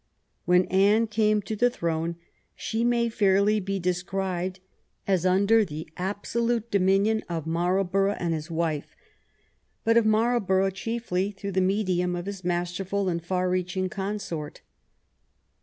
When 0.45 0.65
Anne 0.65 1.05
came 1.05 1.43
to 1.43 1.55
the 1.55 1.69
throne 1.69 2.15
she 2.55 2.83
may 2.83 3.07
fairly 3.07 3.59
be 3.59 3.77
described 3.77 4.59
as 5.05 5.27
under 5.27 5.63
the 5.63 5.87
absolute 5.95 6.71
dominion 6.71 7.23
of 7.29 7.45
Marlbor 7.45 8.09
ough 8.09 8.17
and 8.19 8.33
his 8.33 8.49
wife, 8.49 8.95
but 9.83 9.97
of 9.97 10.05
Marlborough 10.07 10.71
chiefly 10.71 11.29
through 11.29 11.51
the 11.51 11.61
medium 11.61 12.15
of 12.15 12.25
his 12.25 12.43
masterful 12.43 13.09
and 13.09 13.23
far 13.23 13.47
reaching 13.47 13.89
consort. 13.89 14.61